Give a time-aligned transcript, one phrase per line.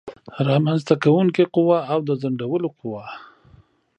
[0.47, 3.03] رامنځته کوونکې قوه او د ځنډولو قوه